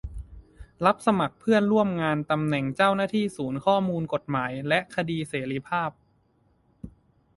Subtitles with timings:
[0.85, 5.89] รับสมัครเพื่อนร่วมงานตำแหน่งเจ้าหน้าที่ศูนย์ข้อมูลกฎหมายและคดีเสรีภาพ